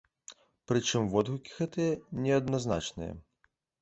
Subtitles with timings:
[0.69, 1.93] Прычым водгукі гэтыя
[2.25, 3.13] неадназначныя.